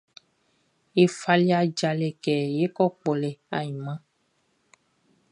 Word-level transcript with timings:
Ye 0.95 1.03
fali 1.19 1.49
ajalɛ 1.61 2.09
kɛ 2.23 2.35
é 2.63 2.65
kɔ́ 2.75 2.87
kpɔlɛ 2.97 3.29
ainman. 3.57 3.99